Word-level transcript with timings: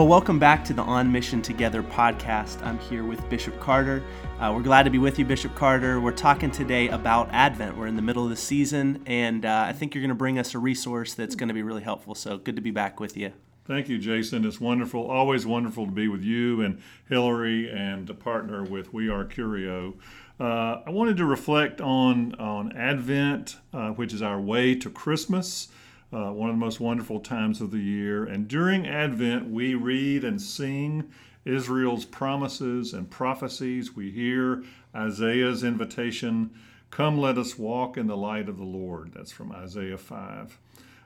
Well, 0.00 0.08
welcome 0.08 0.38
back 0.38 0.64
to 0.64 0.72
the 0.72 0.80
On 0.80 1.12
Mission 1.12 1.42
Together 1.42 1.82
podcast. 1.82 2.64
I'm 2.64 2.78
here 2.78 3.04
with 3.04 3.28
Bishop 3.28 3.60
Carter. 3.60 4.02
Uh, 4.38 4.50
we're 4.56 4.62
glad 4.62 4.84
to 4.84 4.90
be 4.90 4.96
with 4.96 5.18
you, 5.18 5.26
Bishop 5.26 5.54
Carter. 5.54 6.00
We're 6.00 6.10
talking 6.10 6.50
today 6.50 6.88
about 6.88 7.28
Advent. 7.32 7.76
We're 7.76 7.86
in 7.86 7.96
the 7.96 8.02
middle 8.02 8.24
of 8.24 8.30
the 8.30 8.36
season, 8.36 9.02
and 9.04 9.44
uh, 9.44 9.66
I 9.68 9.74
think 9.74 9.94
you're 9.94 10.00
going 10.00 10.08
to 10.08 10.14
bring 10.14 10.38
us 10.38 10.54
a 10.54 10.58
resource 10.58 11.12
that's 11.12 11.34
going 11.34 11.48
to 11.48 11.54
be 11.54 11.62
really 11.62 11.82
helpful. 11.82 12.14
So 12.14 12.38
good 12.38 12.56
to 12.56 12.62
be 12.62 12.70
back 12.70 12.98
with 12.98 13.14
you. 13.14 13.34
Thank 13.66 13.90
you, 13.90 13.98
Jason. 13.98 14.46
It's 14.46 14.58
wonderful, 14.58 15.06
always 15.06 15.44
wonderful 15.44 15.84
to 15.84 15.92
be 15.92 16.08
with 16.08 16.22
you 16.22 16.62
and 16.62 16.80
Hillary 17.06 17.70
and 17.70 18.06
to 18.06 18.14
partner 18.14 18.64
with 18.64 18.94
We 18.94 19.10
Are 19.10 19.26
Curio. 19.26 19.98
Uh, 20.40 20.80
I 20.86 20.88
wanted 20.88 21.18
to 21.18 21.26
reflect 21.26 21.82
on, 21.82 22.34
on 22.36 22.74
Advent, 22.74 23.58
uh, 23.74 23.90
which 23.90 24.14
is 24.14 24.22
our 24.22 24.40
way 24.40 24.74
to 24.76 24.88
Christmas 24.88 25.68
uh, 26.12 26.30
one 26.32 26.50
of 26.50 26.56
the 26.56 26.60
most 26.60 26.80
wonderful 26.80 27.20
times 27.20 27.60
of 27.60 27.70
the 27.70 27.78
year. 27.78 28.24
And 28.24 28.48
during 28.48 28.86
Advent, 28.86 29.48
we 29.50 29.74
read 29.74 30.24
and 30.24 30.40
sing 30.40 31.10
Israel's 31.44 32.04
promises 32.04 32.92
and 32.92 33.10
prophecies. 33.10 33.94
We 33.94 34.10
hear 34.10 34.62
Isaiah's 34.94 35.62
invitation 35.64 36.50
Come, 36.90 37.18
let 37.18 37.38
us 37.38 37.56
walk 37.56 37.96
in 37.96 38.08
the 38.08 38.16
light 38.16 38.48
of 38.48 38.56
the 38.56 38.64
Lord. 38.64 39.12
That's 39.14 39.30
from 39.30 39.52
Isaiah 39.52 39.96
5. 39.96 40.58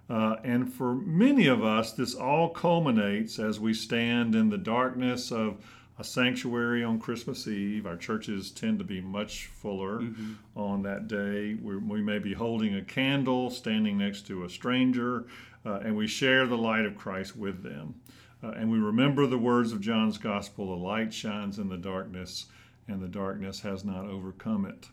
Uh, 0.09 0.37
and 0.43 0.73
for 0.73 0.95
many 0.95 1.47
of 1.47 1.63
us, 1.63 1.93
this 1.93 2.15
all 2.15 2.51
culminates 2.51 3.39
as 3.39 3.61
we 3.61 3.75
stand 3.75 4.35
in 4.35 4.51
the 4.51 4.59
darkness 4.59 5.31
of 5.31 5.59
a 5.99 6.05
sanctuary 6.05 6.83
on 6.83 6.99
Christmas 6.99 7.47
Eve. 7.47 7.87
Our 7.87 7.97
churches 7.97 8.51
tend 8.51 8.79
to 8.79 8.85
be 8.85 9.01
much 9.01 9.47
fuller 9.47 10.01
mm-hmm. 10.01 10.33
on 10.57 10.83
that 10.83 11.07
day. 11.07 11.55
We're, 11.55 11.79
we 11.79 12.03
may 12.03 12.19
be 12.19 12.35
holding 12.35 12.75
a 12.75 12.83
candle, 12.83 13.51
standing 13.51 13.99
next 13.99 14.27
to 14.27 14.45
a 14.45 14.51
stranger, 14.51 15.27
uh, 15.65 15.81
and 15.85 15.97
we 15.97 16.07
share 16.07 16.47
the 16.47 16.59
light 16.59 16.85
of 16.85 16.97
Christ 16.97 17.37
with 17.37 17.63
them. 17.63 17.95
Uh, 18.43 18.51
and 18.51 18.71
we 18.71 18.79
remember 18.79 19.27
the 19.27 19.39
words 19.39 19.73
of 19.73 19.81
John's 19.81 20.19
Gospel 20.19 20.77
the 20.77 20.85
light 20.85 21.15
shines 21.15 21.59
in 21.59 21.69
the 21.69 21.79
darkness, 21.79 22.47
and 22.89 23.01
the 23.01 23.09
darkness 23.09 23.61
has 23.61 23.85
not 23.85 24.05
overcome 24.05 24.67
it. 24.67 24.89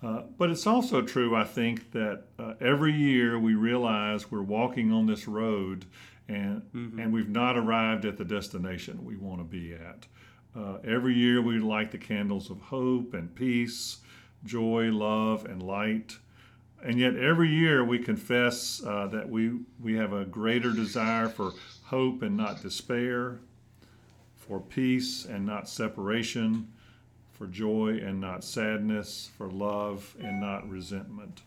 Uh, 0.00 0.22
but 0.36 0.48
it's 0.48 0.66
also 0.66 1.02
true, 1.02 1.34
I 1.34 1.42
think, 1.42 1.90
that 1.90 2.24
uh, 2.38 2.54
every 2.60 2.92
year 2.92 3.36
we 3.38 3.54
realize 3.56 4.30
we're 4.30 4.42
walking 4.42 4.92
on 4.92 5.06
this 5.06 5.26
road 5.26 5.86
and, 6.28 6.62
mm-hmm. 6.74 6.98
and 6.98 7.12
we've 7.12 7.28
not 7.28 7.56
arrived 7.56 8.04
at 8.04 8.16
the 8.16 8.24
destination 8.24 9.04
we 9.04 9.16
want 9.16 9.40
to 9.40 9.44
be 9.44 9.72
at. 9.72 10.06
Uh, 10.56 10.78
every 10.84 11.14
year 11.14 11.40
we 11.40 11.58
light 11.58 11.90
the 11.90 11.98
candles 11.98 12.50
of 12.50 12.60
hope 12.60 13.14
and 13.14 13.34
peace, 13.34 13.98
joy, 14.44 14.90
love, 14.90 15.44
and 15.44 15.62
light. 15.62 16.16
And 16.82 16.98
yet 16.98 17.16
every 17.16 17.50
year 17.50 17.84
we 17.84 17.98
confess 17.98 18.82
uh, 18.84 19.08
that 19.08 19.28
we, 19.28 19.60
we 19.80 19.96
have 19.96 20.12
a 20.12 20.24
greater 20.24 20.72
desire 20.72 21.28
for 21.28 21.52
hope 21.84 22.22
and 22.22 22.36
not 22.36 22.62
despair, 22.62 23.40
for 24.36 24.60
peace 24.60 25.24
and 25.24 25.44
not 25.44 25.68
separation, 25.68 26.68
for 27.32 27.46
joy 27.46 28.00
and 28.02 28.20
not 28.20 28.44
sadness, 28.44 29.30
for 29.36 29.48
love 29.48 30.16
and 30.20 30.40
not 30.40 30.68
resentment, 30.68 31.42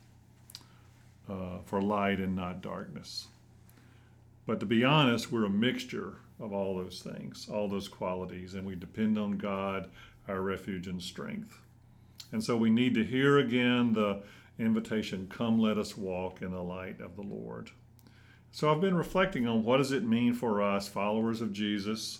uh, 1.30 1.59
for 1.66 1.82
light 1.82 2.20
and 2.20 2.36
not 2.36 2.62
darkness. 2.62 3.28
But 4.45 4.59
to 4.59 4.66
be 4.66 4.84
honest, 4.84 5.31
we're 5.31 5.45
a 5.45 5.50
mixture 5.50 6.17
of 6.39 6.53
all 6.53 6.75
those 6.78 7.02
things, 7.02 7.47
all 7.52 7.67
those 7.67 7.88
qualities, 7.88 8.56
and 8.56 8.66
we 8.66 8.75
depend 8.75 9.17
on 9.17 9.38
God, 9.38 9.89
our 10.28 10.42
refuge 10.42 10.88
and 10.88 11.02
strength. 11.02 11.59
And 12.31 12.44
so 12.44 12.58
we 12.58 12.69
need 12.69 12.95
to 12.95 13.03
hear 13.03 13.38
again 13.38 13.94
the 13.94 14.23
invitation, 14.58 15.28
come 15.30 15.59
let 15.59 15.78
us 15.78 15.97
walk 15.97 16.42
in 16.42 16.52
the 16.52 16.64
light 16.64 17.00
of 17.02 17.16
the 17.16 17.22
Lord. 17.22 17.72
So 18.52 18.72
I've 18.72 18.81
been 18.81 18.95
reflecting 18.95 19.47
on 19.47 19.64
what 19.64 19.78
does 19.78 19.91
it 19.91 20.03
mean 20.03 20.34
for 20.34 20.62
us, 20.62 20.88
followers 20.88 21.41
of 21.41 21.53
Jesus, 21.53 22.19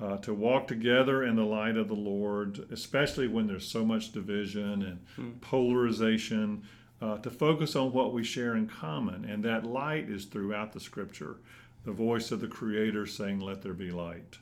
uh, 0.00 0.16
to 0.18 0.34
walk 0.34 0.66
together 0.66 1.24
in 1.24 1.36
the 1.36 1.44
light 1.44 1.76
of 1.76 1.88
the 1.88 1.94
Lord, 1.94 2.66
especially 2.70 3.28
when 3.28 3.46
there's 3.46 3.66
so 3.66 3.84
much 3.84 4.12
division 4.12 4.82
and 4.82 4.98
hmm. 5.16 5.30
polarization, 5.40 6.62
uh, 7.00 7.18
to 7.18 7.30
focus 7.30 7.74
on 7.76 7.92
what 7.92 8.12
we 8.12 8.22
share 8.22 8.54
in 8.56 8.68
common. 8.68 9.24
And 9.24 9.44
that 9.44 9.64
light 9.64 10.08
is 10.08 10.26
throughout 10.26 10.72
the 10.72 10.80
scripture 10.80 11.36
the 11.84 11.92
voice 11.92 12.30
of 12.30 12.40
the 12.40 12.46
Creator 12.46 13.06
saying, 13.06 13.40
Let 13.40 13.62
there 13.62 13.72
be 13.72 13.90
light. 13.90 14.38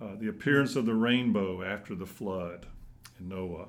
Uh, 0.00 0.16
the 0.18 0.28
appearance 0.28 0.76
of 0.76 0.86
the 0.86 0.94
rainbow 0.94 1.62
after 1.62 1.94
the 1.94 2.06
flood 2.06 2.66
in 3.18 3.28
Noah. 3.28 3.68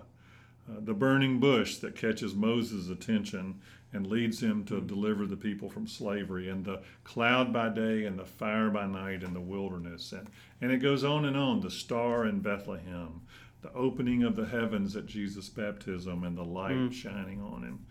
Uh, 0.67 0.79
the 0.79 0.93
burning 0.93 1.39
bush 1.39 1.77
that 1.77 1.95
catches 1.95 2.33
Moses' 2.33 2.89
attention 2.89 3.61
and 3.93 4.07
leads 4.07 4.41
him 4.41 4.65
to 4.65 4.81
deliver 4.81 5.25
the 5.25 5.37
people 5.37 5.69
from 5.69 5.87
slavery, 5.87 6.49
and 6.49 6.65
the 6.65 6.81
cloud 7.05 7.53
by 7.53 7.69
day 7.69 8.05
and 8.05 8.19
the 8.19 8.25
fire 8.25 8.69
by 8.69 8.85
night 8.85 9.23
in 9.23 9.33
the 9.33 9.39
wilderness. 9.39 10.11
And, 10.11 10.27
and 10.59 10.71
it 10.71 10.79
goes 10.79 11.03
on 11.03 11.23
and 11.23 11.37
on 11.37 11.61
the 11.61 11.71
star 11.71 12.25
in 12.25 12.41
Bethlehem, 12.41 13.21
the 13.61 13.71
opening 13.73 14.23
of 14.23 14.35
the 14.35 14.47
heavens 14.47 14.95
at 14.97 15.05
Jesus' 15.05 15.47
baptism, 15.47 16.25
and 16.25 16.37
the 16.37 16.43
light 16.43 16.75
mm. 16.75 16.91
shining 16.91 17.41
on 17.41 17.63
him, 17.63 17.85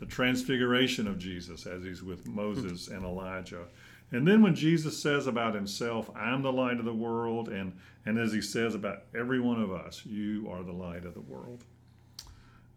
the 0.00 0.06
transfiguration 0.06 1.06
of 1.06 1.18
Jesus 1.18 1.66
as 1.66 1.84
he's 1.84 2.02
with 2.02 2.26
Moses 2.26 2.88
and 2.88 3.04
Elijah 3.04 3.66
and 4.12 4.26
then 4.26 4.42
when 4.42 4.54
Jesus 4.54 5.00
says 5.00 5.26
about 5.26 5.54
himself, 5.54 6.10
I'm 6.16 6.42
the 6.42 6.52
light 6.52 6.78
of 6.78 6.84
the 6.84 6.92
world, 6.92 7.48
and, 7.48 7.72
and 8.04 8.18
as 8.18 8.32
he 8.32 8.42
says 8.42 8.74
about 8.74 9.04
every 9.14 9.40
one 9.40 9.62
of 9.62 9.70
us, 9.70 10.04
you 10.04 10.48
are 10.50 10.62
the 10.62 10.72
light 10.72 11.04
of 11.04 11.14
the 11.14 11.20
world. 11.20 11.64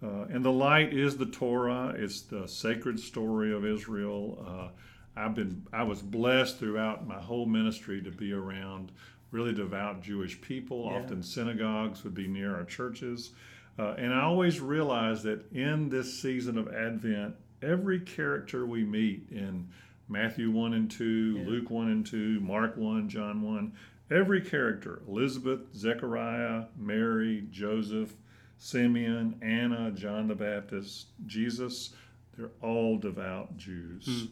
Uh, 0.04 0.26
and 0.30 0.44
the 0.44 0.52
light 0.52 0.94
is 0.94 1.18
the 1.18 1.26
Torah, 1.26 1.96
it's 1.98 2.22
the 2.22 2.48
sacred 2.48 3.00
story 3.00 3.54
of 3.54 3.66
Israel. 3.66 4.46
Uh, 4.46 4.68
I've 5.16 5.34
been, 5.34 5.66
I 5.72 5.84
was 5.84 6.02
blessed 6.02 6.60
throughout 6.60 7.08
my 7.08 7.20
whole 7.20 7.46
ministry 7.46 8.02
to 8.04 8.12
be 8.12 8.34
around 8.34 8.92
really 9.32 9.54
devout 9.54 10.02
Jewish 10.02 10.40
people. 10.42 10.86
Yeah. 10.86 11.00
Often 11.00 11.24
synagogues 11.24 12.04
would 12.04 12.14
be 12.14 12.28
near 12.28 12.56
our 12.56 12.66
churches. 12.66 13.32
Uh, 13.78 13.96
and 13.98 14.14
I 14.14 14.22
always 14.22 14.60
realize 14.60 15.24
that 15.24 15.52
in 15.52 15.90
this 15.90 16.22
season 16.22 16.58
of 16.58 16.68
Advent, 16.68 17.36
every 17.62 18.00
character 18.00 18.66
we 18.66 18.84
meet 18.84 19.28
in 19.32 19.68
Matthew 20.08 20.52
1 20.52 20.74
and 20.74 20.92
2, 20.92 21.06
yeah. 21.06 21.50
Luke 21.50 21.70
1 21.70 21.90
and 21.90 22.06
2, 22.06 22.40
Mark 22.42 22.78
1, 22.78 23.10
John 23.10 23.42
1. 23.42 23.74
Every 24.12 24.42
character 24.42 25.02
Elizabeth, 25.08 25.62
Zechariah, 25.76 26.66
Mary, 26.78 27.48
Joseph, 27.50 28.14
Simeon, 28.58 29.40
Anna, 29.42 29.92
John 29.92 30.28
the 30.28 30.36
Baptist, 30.36 31.08
Jesus 31.26 31.94
they're 32.38 32.52
all 32.62 32.98
devout 32.98 33.58
Jews. 33.58 34.06
Mm. 34.08 34.30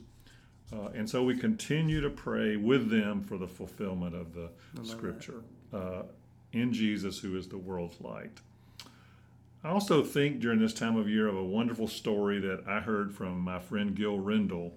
Uh, 0.74 0.90
and 0.96 1.10
so 1.10 1.24
we 1.24 1.36
continue 1.38 2.02
to 2.02 2.10
pray 2.10 2.56
with 2.56 2.90
them 2.90 3.22
for 3.22 3.38
the 3.38 3.48
fulfillment 3.48 4.16
of 4.16 4.34
the 4.34 4.50
scripture 4.84 5.42
uh, 5.74 6.04
in 6.54 6.72
Jesus, 6.72 7.20
who 7.20 7.38
is 7.38 7.48
the 7.48 7.58
world's 7.58 8.00
light. 8.00 8.40
I 9.64 9.70
also 9.70 10.04
think 10.04 10.40
during 10.40 10.60
this 10.60 10.74
time 10.74 10.96
of 10.96 11.08
year 11.08 11.28
of 11.28 11.36
a 11.36 11.44
wonderful 11.44 11.88
story 11.88 12.40
that 12.40 12.64
I 12.68 12.80
heard 12.80 13.14
from 13.14 13.40
my 13.40 13.60
friend 13.60 13.96
Gil 13.96 14.18
Rendle 14.18 14.74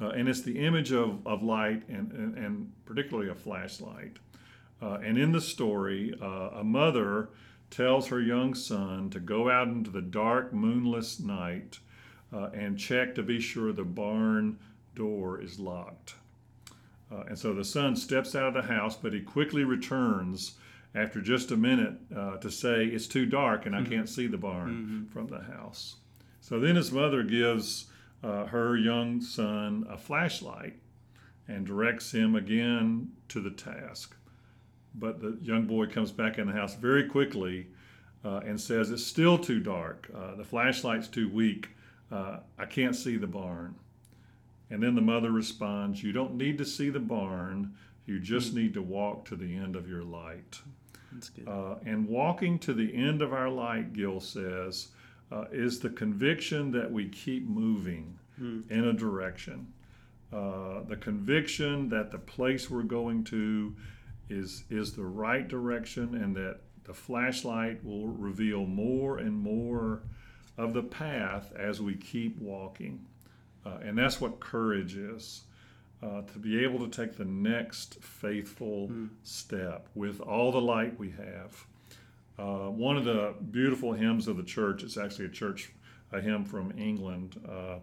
uh, 0.00 0.08
and 0.08 0.28
it's 0.28 0.42
the 0.42 0.58
image 0.58 0.92
of, 0.92 1.26
of 1.26 1.42
light 1.42 1.82
and, 1.88 2.12
and, 2.12 2.36
and 2.36 2.72
particularly 2.84 3.30
a 3.30 3.34
flashlight. 3.34 4.18
Uh, 4.80 4.98
and 5.02 5.16
in 5.16 5.32
the 5.32 5.40
story, 5.40 6.14
uh, 6.20 6.50
a 6.54 6.64
mother 6.64 7.30
tells 7.70 8.08
her 8.08 8.20
young 8.20 8.54
son 8.54 9.08
to 9.10 9.18
go 9.18 9.50
out 9.50 9.68
into 9.68 9.90
the 9.90 10.02
dark, 10.02 10.52
moonless 10.52 11.18
night 11.18 11.78
uh, 12.32 12.50
and 12.52 12.78
check 12.78 13.14
to 13.14 13.22
be 13.22 13.40
sure 13.40 13.72
the 13.72 13.84
barn 13.84 14.58
door 14.94 15.40
is 15.40 15.58
locked. 15.58 16.14
Uh, 17.10 17.22
and 17.28 17.38
so 17.38 17.54
the 17.54 17.64
son 17.64 17.96
steps 17.96 18.34
out 18.34 18.48
of 18.48 18.54
the 18.54 18.72
house, 18.72 18.96
but 18.96 19.12
he 19.12 19.20
quickly 19.20 19.64
returns 19.64 20.56
after 20.94 21.20
just 21.20 21.50
a 21.50 21.56
minute 21.56 21.94
uh, 22.14 22.36
to 22.38 22.50
say, 22.50 22.86
It's 22.86 23.06
too 23.06 23.26
dark 23.26 23.66
and 23.66 23.74
I 23.74 23.80
mm-hmm. 23.80 23.92
can't 23.92 24.08
see 24.08 24.26
the 24.26 24.38
barn 24.38 24.70
mm-hmm. 24.70 25.12
from 25.12 25.26
the 25.26 25.42
house. 25.42 25.96
So 26.40 26.60
then 26.60 26.76
his 26.76 26.92
mother 26.92 27.22
gives 27.22 27.86
uh, 28.22 28.46
her 28.46 28.76
young 28.76 29.20
son 29.20 29.86
a 29.90 29.96
flashlight 29.96 30.76
and 31.48 31.66
directs 31.66 32.12
him 32.12 32.34
again 32.34 33.10
to 33.28 33.40
the 33.40 33.50
task. 33.50 34.16
But 34.94 35.20
the 35.20 35.38
young 35.42 35.66
boy 35.66 35.86
comes 35.86 36.10
back 36.10 36.38
in 36.38 36.46
the 36.46 36.52
house 36.52 36.74
very 36.74 37.08
quickly 37.08 37.68
uh, 38.24 38.40
and 38.46 38.60
says, 38.60 38.90
It's 38.90 39.04
still 39.04 39.38
too 39.38 39.60
dark. 39.60 40.10
Uh, 40.14 40.34
the 40.34 40.44
flashlight's 40.44 41.08
too 41.08 41.28
weak. 41.28 41.70
Uh, 42.10 42.38
I 42.58 42.66
can't 42.66 42.96
see 42.96 43.16
the 43.16 43.26
barn. 43.26 43.74
And 44.70 44.82
then 44.82 44.94
the 44.94 45.00
mother 45.00 45.30
responds, 45.30 46.02
You 46.02 46.12
don't 46.12 46.36
need 46.36 46.58
to 46.58 46.64
see 46.64 46.90
the 46.90 47.00
barn. 47.00 47.74
You 48.06 48.20
just 48.20 48.54
need 48.54 48.74
to 48.74 48.82
walk 48.82 49.24
to 49.26 49.36
the 49.36 49.56
end 49.56 49.76
of 49.76 49.88
your 49.88 50.02
light. 50.04 50.60
Uh, 51.46 51.76
and 51.84 52.08
walking 52.08 52.58
to 52.60 52.74
the 52.74 52.94
end 52.94 53.22
of 53.22 53.32
our 53.32 53.48
light, 53.48 53.92
Gil 53.92 54.20
says, 54.20 54.88
uh, 55.32 55.44
is 55.50 55.80
the 55.80 55.90
conviction 55.90 56.70
that 56.72 56.90
we 56.90 57.08
keep 57.08 57.46
moving 57.48 58.18
mm. 58.40 58.70
in 58.70 58.84
a 58.84 58.92
direction. 58.92 59.72
Uh, 60.32 60.82
the 60.88 60.96
conviction 60.96 61.88
that 61.88 62.10
the 62.10 62.18
place 62.18 62.70
we're 62.70 62.82
going 62.82 63.24
to 63.24 63.74
is 64.28 64.64
is 64.70 64.92
the 64.92 65.04
right 65.04 65.46
direction, 65.46 66.14
and 66.16 66.34
that 66.34 66.58
the 66.84 66.92
flashlight 66.94 67.84
will 67.84 68.08
reveal 68.08 68.66
more 68.66 69.18
and 69.18 69.32
more 69.32 70.02
of 70.58 70.72
the 70.72 70.82
path 70.82 71.52
as 71.56 71.80
we 71.80 71.94
keep 71.94 72.40
walking. 72.40 73.06
Uh, 73.64 73.78
and 73.82 73.98
that's 73.98 74.20
what 74.20 74.40
courage 74.40 74.96
is. 74.96 75.42
Uh, 76.06 76.22
to 76.22 76.38
be 76.38 76.62
able 76.62 76.78
to 76.78 76.88
take 76.88 77.16
the 77.16 77.24
next 77.24 77.96
faithful 78.02 78.88
mm. 78.88 79.08
step 79.22 79.88
with 79.94 80.20
all 80.20 80.52
the 80.52 80.60
light 80.60 80.98
we 80.98 81.10
have. 81.10 81.64
Uh, 82.38 82.70
one 82.70 82.96
of 82.96 83.04
the 83.04 83.34
beautiful 83.50 83.92
hymns 83.92 84.28
of 84.28 84.36
the 84.36 84.42
church, 84.42 84.82
it's 84.82 84.96
actually 84.96 85.24
a 85.24 85.30
church, 85.30 85.72
a 86.12 86.20
hymn 86.20 86.44
from 86.44 86.72
England, 86.78 87.40
uh, 87.48 87.78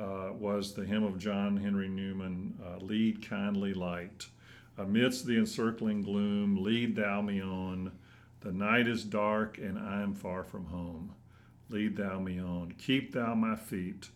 uh 0.00 0.32
was 0.32 0.74
the 0.74 0.84
hymn 0.84 1.02
of 1.02 1.18
John 1.18 1.56
Henry 1.56 1.88
Newman, 1.88 2.58
uh, 2.64 2.78
Lead 2.78 3.28
Kindly 3.28 3.74
Light. 3.74 4.28
Amidst 4.78 5.26
the 5.26 5.36
encircling 5.36 6.02
gloom, 6.02 6.62
lead 6.62 6.94
thou 6.94 7.20
me 7.20 7.42
on. 7.42 7.90
The 8.40 8.52
night 8.52 8.86
is 8.86 9.02
dark 9.02 9.58
and 9.58 9.76
I 9.76 10.02
am 10.02 10.14
far 10.14 10.44
from 10.44 10.66
home. 10.66 11.14
Lead 11.68 11.96
thou 11.96 12.20
me 12.20 12.40
on. 12.40 12.72
Keep 12.78 13.12
thou 13.12 13.34
my 13.34 13.56
feet. 13.56 14.08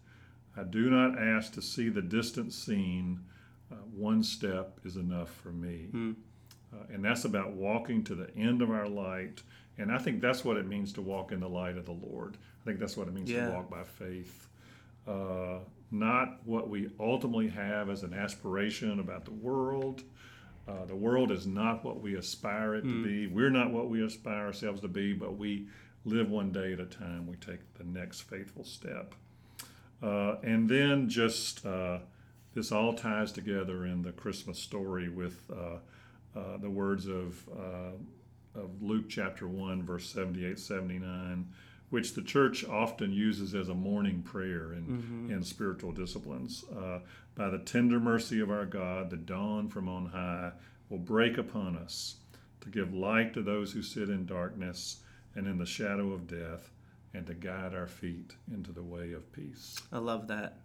I 0.56 0.62
do 0.62 0.88
not 0.88 1.18
ask 1.18 1.52
to 1.54 1.62
see 1.62 1.88
the 1.88 2.00
distant 2.00 2.52
scene 2.52 3.20
uh, 3.72 3.76
one 3.94 4.22
step 4.22 4.78
is 4.84 4.96
enough 4.96 5.30
for 5.42 5.50
me. 5.50 5.88
Mm. 5.92 6.14
Uh, 6.72 6.76
and 6.92 7.04
that's 7.04 7.24
about 7.24 7.52
walking 7.52 8.02
to 8.04 8.14
the 8.14 8.34
end 8.36 8.62
of 8.62 8.70
our 8.70 8.88
light. 8.88 9.42
And 9.78 9.90
I 9.90 9.98
think 9.98 10.20
that's 10.20 10.44
what 10.44 10.56
it 10.56 10.66
means 10.66 10.92
to 10.94 11.02
walk 11.02 11.32
in 11.32 11.40
the 11.40 11.48
light 11.48 11.76
of 11.76 11.86
the 11.86 11.92
Lord. 11.92 12.36
I 12.62 12.64
think 12.64 12.78
that's 12.78 12.96
what 12.96 13.08
it 13.08 13.14
means 13.14 13.30
yeah. 13.30 13.46
to 13.46 13.52
walk 13.52 13.70
by 13.70 13.82
faith. 13.82 14.48
Uh, 15.06 15.58
not 15.90 16.38
what 16.44 16.68
we 16.68 16.90
ultimately 16.98 17.48
have 17.48 17.90
as 17.90 18.02
an 18.02 18.14
aspiration 18.14 19.00
about 19.00 19.24
the 19.24 19.32
world. 19.32 20.02
Uh, 20.66 20.84
the 20.86 20.96
world 20.96 21.30
is 21.30 21.46
not 21.46 21.84
what 21.84 22.00
we 22.00 22.14
aspire 22.14 22.74
it 22.76 22.82
to 22.82 22.88
hmm. 22.88 23.02
be. 23.02 23.26
We're 23.26 23.50
not 23.50 23.72
what 23.72 23.90
we 23.90 24.04
aspire 24.04 24.46
ourselves 24.46 24.80
to 24.82 24.88
be, 24.88 25.12
but 25.12 25.36
we 25.36 25.66
live 26.04 26.30
one 26.30 26.52
day 26.52 26.72
at 26.72 26.80
a 26.80 26.86
time. 26.86 27.26
We 27.26 27.36
take 27.36 27.74
the 27.74 27.84
next 27.84 28.22
faithful 28.22 28.64
step. 28.64 29.14
Uh, 30.02 30.36
and 30.42 30.68
then 30.68 31.08
just 31.08 31.64
uh, 31.66 31.98
this 32.54 32.72
all 32.72 32.92
ties 32.94 33.32
together 33.32 33.86
in 33.86 34.02
the 34.02 34.12
Christmas 34.12 34.58
story 34.58 35.08
with 35.08 35.50
uh, 35.50 35.76
uh, 36.38 36.56
the 36.58 36.70
words 36.70 37.06
of, 37.06 37.42
uh, 37.56 38.60
of 38.60 38.82
Luke 38.82 39.08
chapter 39.08 39.48
1, 39.48 39.82
verse 39.82 40.08
78 40.10 40.58
79, 40.58 41.48
which 41.90 42.14
the 42.14 42.22
church 42.22 42.64
often 42.64 43.12
uses 43.12 43.54
as 43.54 43.68
a 43.68 43.74
morning 43.74 44.22
prayer 44.22 44.72
in, 44.72 44.86
mm-hmm. 44.86 45.30
in 45.32 45.42
spiritual 45.42 45.92
disciplines. 45.92 46.64
Uh, 46.76 47.00
by 47.34 47.48
the 47.48 47.58
tender 47.58 48.00
mercy 48.00 48.40
of 48.40 48.50
our 48.50 48.66
God, 48.66 49.10
the 49.10 49.16
dawn 49.16 49.68
from 49.68 49.88
on 49.88 50.06
high 50.06 50.52
will 50.88 50.98
break 50.98 51.38
upon 51.38 51.76
us 51.76 52.16
to 52.60 52.68
give 52.68 52.94
light 52.94 53.34
to 53.34 53.42
those 53.42 53.72
who 53.72 53.82
sit 53.82 54.08
in 54.08 54.26
darkness 54.26 55.00
and 55.34 55.46
in 55.46 55.58
the 55.58 55.66
shadow 55.66 56.12
of 56.12 56.26
death 56.26 56.70
and 57.14 57.26
to 57.26 57.34
guide 57.34 57.74
our 57.74 57.86
feet 57.86 58.32
into 58.52 58.72
the 58.72 58.82
way 58.82 59.12
of 59.12 59.32
peace. 59.32 59.78
I 59.92 59.98
love 59.98 60.28
that. 60.28 60.58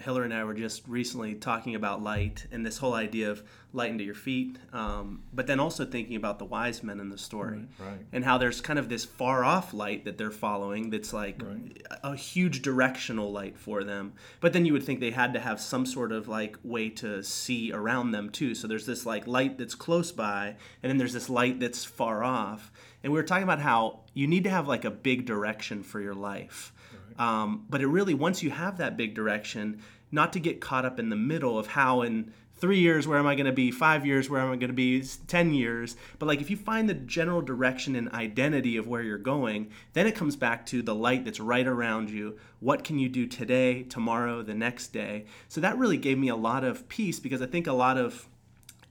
Hillary 0.00 0.24
and 0.24 0.34
I 0.34 0.44
were 0.44 0.54
just 0.54 0.86
recently 0.88 1.34
talking 1.34 1.74
about 1.74 2.02
light 2.02 2.46
and 2.50 2.64
this 2.64 2.78
whole 2.78 2.94
idea 2.94 3.30
of 3.30 3.42
light 3.74 3.90
into 3.90 4.04
your 4.04 4.14
feet, 4.14 4.56
um, 4.72 5.22
but 5.32 5.46
then 5.46 5.60
also 5.60 5.84
thinking 5.84 6.16
about 6.16 6.38
the 6.38 6.44
wise 6.44 6.82
men 6.82 7.00
in 7.00 7.10
the 7.10 7.18
story 7.18 7.66
right, 7.78 7.88
right. 7.88 8.06
and 8.12 8.24
how 8.24 8.38
there's 8.38 8.60
kind 8.60 8.78
of 8.78 8.88
this 8.88 9.04
far 9.04 9.44
off 9.44 9.74
light 9.74 10.04
that 10.04 10.16
they're 10.16 10.30
following 10.30 10.90
that's 10.90 11.12
like 11.12 11.42
right. 11.42 11.82
a 12.02 12.16
huge 12.16 12.62
directional 12.62 13.30
light 13.30 13.58
for 13.58 13.84
them. 13.84 14.14
But 14.40 14.52
then 14.52 14.64
you 14.64 14.72
would 14.72 14.84
think 14.84 15.00
they 15.00 15.10
had 15.10 15.34
to 15.34 15.40
have 15.40 15.60
some 15.60 15.84
sort 15.84 16.12
of 16.12 16.28
like 16.28 16.56
way 16.62 16.88
to 16.90 17.22
see 17.22 17.72
around 17.72 18.12
them 18.12 18.30
too. 18.30 18.54
So 18.54 18.66
there's 18.66 18.86
this 18.86 19.04
like 19.04 19.26
light 19.26 19.58
that's 19.58 19.74
close 19.74 20.12
by, 20.12 20.56
and 20.82 20.90
then 20.90 20.96
there's 20.96 21.12
this 21.12 21.28
light 21.28 21.60
that's 21.60 21.84
far 21.84 22.24
off. 22.24 22.72
And 23.02 23.12
we 23.12 23.18
were 23.18 23.24
talking 23.24 23.44
about 23.44 23.60
how 23.60 24.00
you 24.14 24.26
need 24.26 24.44
to 24.44 24.50
have 24.50 24.66
like 24.66 24.84
a 24.84 24.90
big 24.90 25.26
direction 25.26 25.82
for 25.82 26.00
your 26.00 26.14
life 26.14 26.72
um, 27.18 27.66
but 27.68 27.80
it 27.80 27.86
really, 27.86 28.14
once 28.14 28.42
you 28.42 28.50
have 28.50 28.78
that 28.78 28.96
big 28.96 29.14
direction, 29.14 29.82
not 30.10 30.32
to 30.32 30.40
get 30.40 30.60
caught 30.60 30.84
up 30.84 30.98
in 30.98 31.10
the 31.10 31.16
middle 31.16 31.58
of 31.58 31.68
how 31.68 32.02
in 32.02 32.32
three 32.56 32.78
years 32.78 33.06
where 33.06 33.18
am 33.18 33.26
i 33.26 33.34
going 33.34 33.46
to 33.46 33.52
be? 33.52 33.70
Five 33.70 34.06
years 34.06 34.30
where 34.30 34.40
am 34.40 34.52
i 34.52 34.56
going 34.56 34.68
to 34.68 34.72
be 34.72 35.02
10 35.02 35.52
years. 35.52 35.96
But 36.18 36.26
like 36.26 36.40
if 36.40 36.50
you 36.50 36.56
find 36.56 36.88
the 36.88 36.94
general 36.94 37.42
direction 37.42 37.96
and 37.96 38.08
identity 38.10 38.76
of 38.76 38.86
where 38.86 39.02
you're 39.02 39.18
going 39.18 39.70
then 39.92 40.06
it 40.06 40.14
comes 40.14 40.36
back 40.36 40.64
to 40.66 40.82
the 40.82 40.94
light 40.94 41.24
that's 41.24 41.40
right 41.40 41.66
around 41.66 42.10
you. 42.10 42.38
What 42.60 42.84
can 42.84 42.98
you 42.98 43.08
do 43.08 43.26
today 43.26 43.82
tomorrow 43.82 44.42
the 44.42 44.54
next 44.54 44.88
day? 44.88 45.26
So 45.48 45.60
that 45.60 45.76
really 45.78 45.98
gave 45.98 46.16
me 46.16 46.28
a 46.28 46.36
lot 46.36 46.64
of 46.64 46.88
peace 46.88 47.18
because 47.20 47.42
i 47.42 47.46
think 47.46 47.66
a 47.66 47.72
lot 47.72 47.98
of 47.98 48.28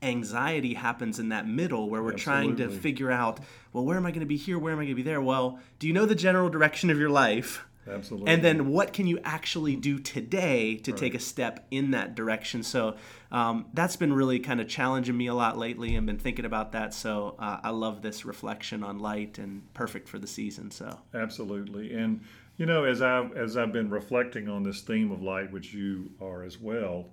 anxiety 0.01 0.73
happens 0.73 1.17
in 1.17 1.29
that 1.29 1.47
middle 1.47 1.89
where 1.89 2.03
we're 2.03 2.13
Absolutely. 2.13 2.55
trying 2.55 2.55
to 2.57 2.69
figure 2.77 3.09
out 3.09 3.39
well 3.71 3.85
where 3.85 3.95
am 3.95 4.05
i 4.05 4.11
going 4.11 4.19
to 4.19 4.25
be 4.25 4.35
here? 4.35 4.59
Where 4.59 4.73
am 4.73 4.79
i 4.79 4.83
going 4.83 4.89
to 4.89 4.95
be 4.95 5.01
there? 5.01 5.21
Well 5.21 5.59
do 5.79 5.87
you 5.87 5.93
know 5.93 6.05
the 6.05 6.15
general 6.15 6.49
direction 6.49 6.89
of 6.89 6.99
your 6.99 7.09
life 7.09 7.65
Absolutely. 7.87 8.31
And 8.31 8.43
then 8.43 8.69
what 8.69 8.93
can 8.93 9.07
you 9.07 9.19
actually 9.23 9.75
do 9.75 9.99
today 9.99 10.77
to 10.77 10.91
right. 10.91 10.99
take 10.99 11.15
a 11.15 11.19
step 11.19 11.65
in 11.69 11.91
that 11.91 12.15
direction? 12.15 12.63
So 12.63 12.95
um, 13.31 13.65
that's 13.73 13.95
been 13.95 14.13
really 14.13 14.39
kind 14.39 14.61
of 14.61 14.67
challenging 14.67 15.17
me 15.17 15.27
a 15.27 15.33
lot 15.33 15.57
lately 15.57 15.95
and 15.95 16.07
been 16.07 16.17
thinking 16.17 16.45
about 16.45 16.71
that. 16.71 16.93
So 16.93 17.35
uh, 17.39 17.59
I 17.63 17.69
love 17.71 18.01
this 18.01 18.25
reflection 18.25 18.83
on 18.83 18.99
light 18.99 19.37
and 19.37 19.73
perfect 19.73 20.07
for 20.07 20.19
the 20.19 20.27
season. 20.27 20.71
So 20.71 20.99
absolutely. 21.13 21.93
And 21.93 22.21
you 22.57 22.65
know, 22.65 22.83
as 22.85 23.01
I've 23.01 23.35
as 23.35 23.57
I've 23.57 23.73
been 23.73 23.89
reflecting 23.89 24.47
on 24.47 24.63
this 24.63 24.81
theme 24.81 25.11
of 25.11 25.21
light, 25.21 25.51
which 25.51 25.73
you 25.73 26.11
are 26.21 26.43
as 26.43 26.59
well, 26.59 27.09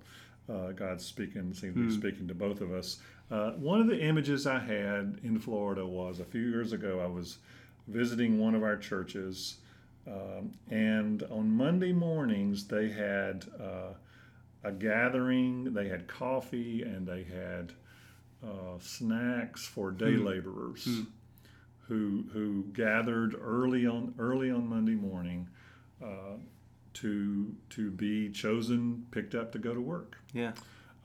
uh, 0.47 0.71
God's 0.71 1.03
speaking 1.03 1.53
seems 1.53 1.75
to 1.75 1.87
be 1.87 1.93
mm. 1.93 1.99
speaking 1.99 2.27
to 2.27 2.35
both 2.35 2.61
of 2.61 2.71
us. 2.71 2.99
Uh, 3.29 3.51
one 3.51 3.79
of 3.79 3.87
the 3.87 3.99
images 3.99 4.45
I 4.45 4.59
had 4.59 5.19
in 5.23 5.39
Florida 5.39 5.85
was 5.85 6.19
a 6.19 6.25
few 6.25 6.41
years 6.41 6.73
ago. 6.73 6.99
I 6.99 7.07
was 7.07 7.37
visiting 7.87 8.39
one 8.39 8.55
of 8.55 8.63
our 8.63 8.77
churches 8.77 9.57
um, 10.07 10.53
and 10.69 11.23
on 11.23 11.51
Monday 11.51 11.93
mornings, 11.93 12.67
they 12.67 12.89
had 12.89 13.45
uh, 13.59 13.93
a 14.63 14.71
gathering, 14.71 15.73
they 15.73 15.87
had 15.87 16.07
coffee, 16.07 16.81
and 16.81 17.07
they 17.07 17.23
had 17.23 17.73
uh, 18.43 18.79
snacks 18.79 19.65
for 19.65 19.91
day 19.91 20.13
mm. 20.13 20.25
laborers 20.25 20.85
mm. 20.85 21.05
who, 21.87 22.25
who 22.33 22.63
gathered 22.73 23.35
early 23.39 23.85
on, 23.85 24.13
early 24.17 24.49
on 24.49 24.67
Monday 24.67 24.95
morning 24.95 25.47
uh, 26.03 26.37
to, 26.93 27.55
to 27.69 27.91
be 27.91 28.31
chosen, 28.31 29.05
picked 29.11 29.35
up 29.35 29.51
to 29.51 29.59
go 29.59 29.73
to 29.73 29.81
work. 29.81 30.17
Yeah. 30.33 30.53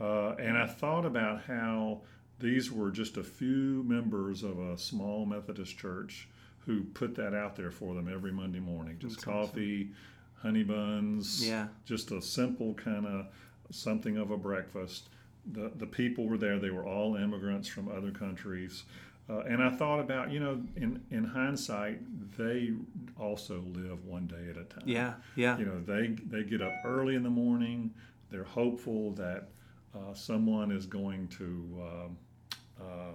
Uh, 0.00 0.34
and 0.38 0.56
I 0.56 0.66
thought 0.66 1.04
about 1.04 1.42
how 1.42 2.00
these 2.38 2.70
were 2.70 2.90
just 2.90 3.16
a 3.16 3.22
few 3.22 3.82
members 3.86 4.42
of 4.42 4.58
a 4.58 4.76
small 4.76 5.24
Methodist 5.24 5.78
church 5.78 6.28
who 6.66 6.82
put 6.82 7.14
that 7.14 7.34
out 7.34 7.56
there 7.56 7.70
for 7.70 7.94
them 7.94 8.12
every 8.12 8.32
Monday 8.32 8.60
morning. 8.60 8.96
Just 8.98 9.16
That's 9.16 9.24
coffee, 9.24 9.82
awesome. 9.82 10.42
honey 10.42 10.64
buns, 10.64 11.46
yeah, 11.46 11.68
just 11.84 12.10
a 12.10 12.20
simple 12.20 12.74
kind 12.74 13.06
of 13.06 13.26
something 13.70 14.16
of 14.16 14.30
a 14.30 14.36
breakfast. 14.36 15.08
The 15.52 15.70
the 15.74 15.86
people 15.86 16.26
were 16.26 16.38
there. 16.38 16.58
They 16.58 16.70
were 16.70 16.84
all 16.84 17.16
immigrants 17.16 17.68
from 17.68 17.88
other 17.88 18.10
countries. 18.10 18.84
Uh, 19.28 19.40
and 19.40 19.60
I 19.60 19.70
thought 19.70 19.98
about, 19.98 20.30
you 20.30 20.38
know, 20.38 20.62
in, 20.76 21.02
in 21.10 21.24
hindsight, 21.24 21.98
they 22.38 22.70
also 23.18 23.60
live 23.74 24.04
one 24.04 24.28
day 24.28 24.50
at 24.50 24.56
a 24.56 24.62
time. 24.62 24.84
Yeah, 24.84 25.14
yeah. 25.34 25.58
You 25.58 25.64
know, 25.64 25.80
they 25.80 26.08
they 26.08 26.44
get 26.44 26.62
up 26.62 26.72
early 26.84 27.16
in 27.16 27.22
the 27.22 27.30
morning. 27.30 27.92
They're 28.30 28.44
hopeful 28.44 29.12
that 29.12 29.48
uh, 29.94 30.14
someone 30.14 30.70
is 30.70 30.86
going 30.86 31.28
to 31.28 31.82
uh, 31.82 32.82
uh 32.82 33.12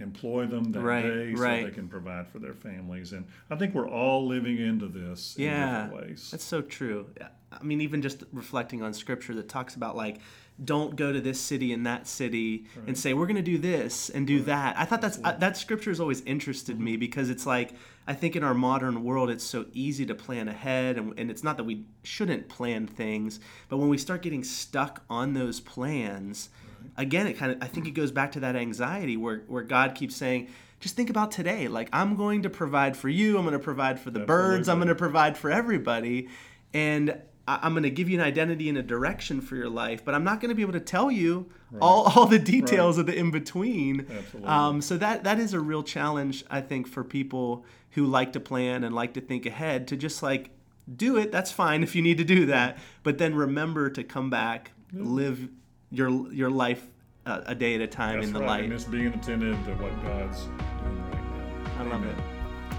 employ 0.00 0.46
them 0.46 0.72
that 0.72 0.80
right, 0.80 1.02
day 1.02 1.34
so 1.34 1.42
right. 1.42 1.64
they 1.66 1.70
can 1.70 1.88
provide 1.88 2.28
for 2.28 2.38
their 2.38 2.54
families. 2.54 3.12
And 3.12 3.26
I 3.50 3.56
think 3.56 3.74
we're 3.74 3.88
all 3.88 4.26
living 4.26 4.58
into 4.58 4.88
this 4.88 5.34
yeah, 5.38 5.84
in 5.84 5.90
different 5.90 6.08
ways. 6.08 6.28
That's 6.30 6.44
so 6.44 6.62
true. 6.62 7.06
I 7.52 7.62
mean, 7.62 7.80
even 7.80 8.02
just 8.02 8.24
reflecting 8.32 8.82
on 8.82 8.92
scripture 8.92 9.34
that 9.34 9.48
talks 9.48 9.76
about 9.76 9.96
like, 9.96 10.18
don't 10.62 10.94
go 10.94 11.12
to 11.12 11.20
this 11.20 11.40
city 11.40 11.72
and 11.72 11.84
that 11.86 12.06
city 12.06 12.66
right. 12.76 12.88
and 12.88 12.98
say 12.98 13.12
we're 13.12 13.26
going 13.26 13.36
to 13.36 13.42
do 13.42 13.58
this 13.58 14.08
and 14.08 14.26
do 14.26 14.40
that. 14.42 14.76
I 14.78 14.84
thought 14.84 15.00
that's 15.00 15.18
uh, 15.24 15.32
that 15.32 15.56
scripture 15.56 15.90
has 15.90 15.98
always 15.98 16.20
interested 16.22 16.78
me 16.78 16.96
because 16.96 17.28
it's 17.28 17.44
like 17.44 17.72
I 18.06 18.14
think 18.14 18.36
in 18.36 18.44
our 18.44 18.54
modern 18.54 19.02
world 19.02 19.30
it's 19.30 19.42
so 19.42 19.66
easy 19.72 20.06
to 20.06 20.14
plan 20.14 20.46
ahead 20.46 20.96
and, 20.96 21.18
and 21.18 21.28
it's 21.28 21.42
not 21.42 21.56
that 21.56 21.64
we 21.64 21.86
shouldn't 22.04 22.48
plan 22.48 22.86
things, 22.86 23.40
but 23.68 23.78
when 23.78 23.88
we 23.88 23.98
start 23.98 24.22
getting 24.22 24.44
stuck 24.44 25.02
on 25.10 25.34
those 25.34 25.58
plans, 25.58 26.50
again, 26.96 27.26
it 27.26 27.34
kind 27.34 27.52
of 27.52 27.58
I 27.62 27.66
think 27.66 27.86
it 27.86 27.92
goes 27.92 28.10
back 28.10 28.32
to 28.32 28.40
that 28.40 28.56
anxiety 28.56 29.16
where 29.16 29.38
where 29.46 29.62
God 29.62 29.94
keeps 29.94 30.16
saying, 30.16 30.48
just 30.80 30.96
think 30.96 31.10
about 31.10 31.30
today. 31.30 31.68
Like 31.68 31.88
I'm 31.92 32.16
going 32.16 32.42
to 32.42 32.50
provide 32.50 32.96
for 32.96 33.08
you. 33.08 33.38
I'm 33.38 33.44
going 33.44 33.52
to 33.52 33.58
provide 33.58 33.98
for 33.98 34.10
the 34.10 34.20
Absolutely. 34.20 34.26
birds. 34.26 34.68
I'm 34.68 34.78
going 34.78 34.88
to 34.88 34.94
provide 34.94 35.36
for 35.36 35.50
everybody, 35.50 36.28
and 36.72 37.20
I'm 37.46 37.72
going 37.72 37.82
to 37.82 37.90
give 37.90 38.08
you 38.08 38.18
an 38.18 38.24
identity 38.24 38.68
and 38.68 38.78
a 38.78 38.82
direction 38.82 39.40
for 39.40 39.54
your 39.56 39.68
life, 39.68 40.04
but 40.04 40.14
I'm 40.14 40.24
not 40.24 40.40
going 40.40 40.48
to 40.48 40.54
be 40.54 40.62
able 40.62 40.72
to 40.72 40.80
tell 40.80 41.10
you 41.10 41.50
right. 41.70 41.80
all, 41.80 42.04
all 42.16 42.26
the 42.26 42.38
details 42.38 42.96
right. 42.96 43.00
of 43.00 43.06
the 43.06 43.18
in 43.18 43.30
between. 43.30 44.06
Um, 44.44 44.80
so 44.80 44.96
that 44.96 45.24
that 45.24 45.38
is 45.38 45.52
a 45.52 45.60
real 45.60 45.82
challenge, 45.82 46.44
I 46.50 46.60
think, 46.60 46.88
for 46.88 47.04
people 47.04 47.64
who 47.90 48.06
like 48.06 48.32
to 48.32 48.40
plan 48.40 48.82
and 48.84 48.94
like 48.94 49.14
to 49.14 49.20
think 49.20 49.46
ahead. 49.46 49.88
To 49.88 49.96
just 49.96 50.22
like 50.22 50.50
do 50.96 51.16
it. 51.16 51.32
That's 51.32 51.50
fine 51.52 51.82
if 51.82 51.94
you 51.94 52.02
need 52.02 52.18
to 52.18 52.24
do 52.24 52.46
that, 52.46 52.78
but 53.02 53.18
then 53.18 53.34
remember 53.34 53.90
to 53.90 54.04
come 54.04 54.30
back, 54.30 54.72
live 54.92 55.48
your 55.96 56.32
your 56.32 56.50
life 56.50 56.84
uh, 57.26 57.40
a 57.46 57.54
day 57.54 57.74
at 57.74 57.80
a 57.80 57.86
time 57.86 58.16
That's 58.16 58.28
in 58.28 58.32
the 58.32 58.40
right. 58.40 58.48
light. 58.48 58.64
And 58.64 58.72
it's 58.72 58.84
being 58.84 59.06
attentive 59.08 59.56
to 59.66 59.74
what 59.74 60.02
God's 60.02 60.42
doing 60.44 61.04
right 61.04 61.12
now. 61.12 61.78
I 61.78 61.80
Amen. 61.80 61.90
love 61.90 62.04
it. 62.06 62.16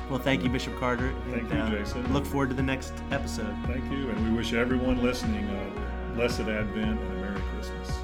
Well, 0.09 0.19
thank 0.19 0.43
you, 0.43 0.49
Bishop 0.49 0.77
Carter. 0.79 1.13
Thank 1.31 1.51
and, 1.51 1.71
you, 1.71 1.77
uh, 1.77 1.83
Jason. 1.83 2.13
Look 2.13 2.25
forward 2.25 2.49
to 2.49 2.55
the 2.55 2.61
next 2.63 2.93
episode. 3.09 3.55
Thank 3.65 3.91
you, 3.91 4.09
and 4.09 4.29
we 4.29 4.37
wish 4.37 4.53
everyone 4.53 5.01
listening 5.01 5.49
a 5.49 6.13
blessed 6.15 6.41
Advent 6.41 6.99
and 6.99 7.11
a 7.13 7.15
Merry 7.15 7.41
Christmas. 7.53 7.94